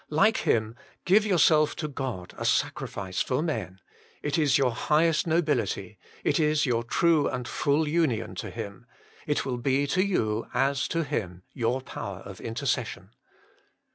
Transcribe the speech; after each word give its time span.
Like 0.09 0.37
Him, 0.37 0.75
give 1.05 1.27
yourself 1.27 1.75
to 1.75 1.87
God 1.87 2.33
a 2.35 2.43
sacrifice 2.43 3.21
for 3.21 3.43
men: 3.43 3.79
it 4.23 4.35
is 4.35 4.57
your 4.57 4.71
highest 4.71 5.27
nobility, 5.27 5.99
it 6.23 6.39
is 6.39 6.65
your 6.65 6.83
true 6.83 7.27
and 7.29 7.47
full 7.47 7.87
union 7.87 8.33
to 8.37 8.49
Him; 8.49 8.87
it 9.27 9.45
will 9.45 9.57
be 9.59 9.85
to 9.85 10.03
you, 10.03 10.47
as 10.55 10.87
to 10.87 11.03
Him, 11.03 11.43
your 11.53 11.81
power 11.81 12.21
of 12.25 12.41
intercession. 12.41 13.11